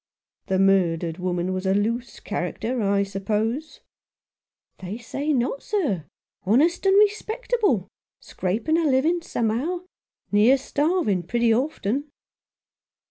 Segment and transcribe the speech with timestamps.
[0.47, 3.81] "The murdered woman was a loose character, I suppose?"
[4.79, 6.05] "They say not, sir—
[6.43, 7.87] honest and respectable—
[8.19, 9.81] scraping a living somehow—
[10.31, 12.05] near starving pretty often."